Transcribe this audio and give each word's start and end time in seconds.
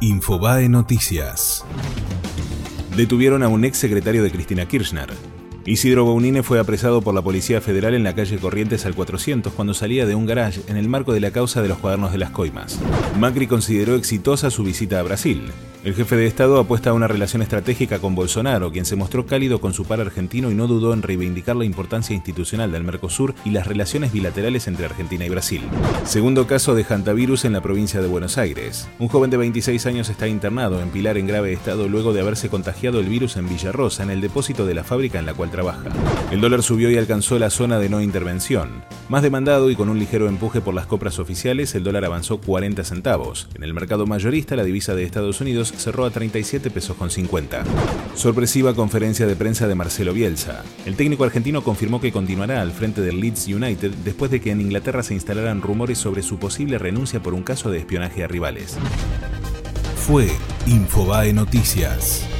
Infobae 0.00 0.68
Noticias. 0.68 1.64
Detuvieron 2.96 3.42
a 3.42 3.48
un 3.48 3.64
ex 3.64 3.78
secretario 3.78 4.22
de 4.22 4.30
Cristina 4.30 4.66
Kirchner. 4.66 5.08
Isidro 5.64 6.04
Bounine 6.04 6.44
fue 6.44 6.60
apresado 6.60 7.02
por 7.02 7.14
la 7.14 7.22
Policía 7.22 7.60
Federal 7.60 7.94
en 7.94 8.04
la 8.04 8.14
calle 8.14 8.38
Corrientes 8.38 8.86
al 8.86 8.94
400 8.94 9.52
cuando 9.52 9.74
salía 9.74 10.06
de 10.06 10.14
un 10.14 10.24
garage 10.24 10.62
en 10.68 10.76
el 10.76 10.88
marco 10.88 11.12
de 11.12 11.20
la 11.20 11.32
causa 11.32 11.62
de 11.62 11.68
los 11.68 11.78
cuadernos 11.78 12.12
de 12.12 12.18
las 12.18 12.30
coimas. 12.30 12.78
Macri 13.18 13.48
consideró 13.48 13.96
exitosa 13.96 14.50
su 14.50 14.62
visita 14.62 15.00
a 15.00 15.02
Brasil. 15.02 15.50
El 15.84 15.94
jefe 15.94 16.16
de 16.16 16.26
Estado 16.26 16.58
apuesta 16.58 16.90
a 16.90 16.92
una 16.92 17.06
relación 17.06 17.40
estratégica 17.40 18.00
con 18.00 18.16
Bolsonaro, 18.16 18.72
quien 18.72 18.84
se 18.84 18.96
mostró 18.96 19.26
cálido 19.26 19.60
con 19.60 19.72
su 19.72 19.84
par 19.84 20.00
argentino 20.00 20.50
y 20.50 20.54
no 20.54 20.66
dudó 20.66 20.92
en 20.92 21.02
reivindicar 21.02 21.54
la 21.54 21.64
importancia 21.64 22.16
institucional 22.16 22.72
del 22.72 22.82
Mercosur 22.82 23.32
y 23.44 23.50
las 23.50 23.68
relaciones 23.68 24.12
bilaterales 24.12 24.66
entre 24.66 24.86
Argentina 24.86 25.24
y 25.24 25.28
Brasil. 25.28 25.62
Segundo 26.04 26.48
caso 26.48 26.74
de 26.74 26.82
hantavirus 26.82 27.44
en 27.44 27.52
la 27.52 27.60
provincia 27.60 28.02
de 28.02 28.08
Buenos 28.08 28.38
Aires. 28.38 28.88
Un 28.98 29.06
joven 29.06 29.30
de 29.30 29.36
26 29.36 29.86
años 29.86 30.08
está 30.08 30.26
internado 30.26 30.82
en 30.82 30.90
Pilar 30.90 31.16
en 31.16 31.28
grave 31.28 31.52
estado 31.52 31.88
luego 31.88 32.12
de 32.12 32.22
haberse 32.22 32.48
contagiado 32.48 32.98
el 32.98 33.06
virus 33.06 33.36
en 33.36 33.48
Villarrosa, 33.48 34.02
en 34.02 34.10
el 34.10 34.20
depósito 34.20 34.66
de 34.66 34.74
la 34.74 34.82
fábrica 34.82 35.20
en 35.20 35.26
la 35.26 35.34
cual 35.34 35.52
trabaja. 35.52 35.90
El 36.32 36.40
dólar 36.40 36.64
subió 36.64 36.90
y 36.90 36.98
alcanzó 36.98 37.38
la 37.38 37.50
zona 37.50 37.78
de 37.78 37.88
no 37.88 38.02
intervención. 38.02 38.82
Más 39.08 39.22
demandado 39.22 39.70
y 39.70 39.76
con 39.76 39.88
un 39.88 40.00
ligero 40.00 40.28
empuje 40.28 40.60
por 40.60 40.74
las 40.74 40.86
compras 40.86 41.20
oficiales, 41.20 41.74
el 41.76 41.84
dólar 41.84 42.04
avanzó 42.04 42.40
40 42.40 42.82
centavos. 42.82 43.48
En 43.54 43.62
el 43.62 43.72
mercado 43.72 44.06
mayorista, 44.06 44.56
la 44.56 44.64
divisa 44.64 44.96
de 44.96 45.04
Estados 45.04 45.40
Unidos 45.40 45.67
cerró 45.76 46.04
a 46.04 46.10
37 46.10 46.70
pesos 46.70 46.96
con 46.96 47.10
50. 47.10 47.64
Sorpresiva 48.14 48.74
conferencia 48.74 49.26
de 49.26 49.36
prensa 49.36 49.66
de 49.68 49.74
Marcelo 49.74 50.12
Bielsa. 50.12 50.62
El 50.86 50.96
técnico 50.96 51.24
argentino 51.24 51.62
confirmó 51.62 52.00
que 52.00 52.12
continuará 52.12 52.60
al 52.60 52.72
frente 52.72 53.00
del 53.00 53.20
Leeds 53.20 53.48
United 53.48 53.92
después 54.04 54.30
de 54.30 54.40
que 54.40 54.50
en 54.50 54.60
Inglaterra 54.60 55.02
se 55.02 55.14
instalaran 55.14 55.62
rumores 55.62 55.98
sobre 55.98 56.22
su 56.22 56.38
posible 56.38 56.78
renuncia 56.78 57.20
por 57.20 57.34
un 57.34 57.42
caso 57.42 57.70
de 57.70 57.78
espionaje 57.78 58.24
a 58.24 58.28
rivales. 58.28 58.76
Fue 59.96 60.28
Infobae 60.66 61.32
Noticias. 61.32 62.37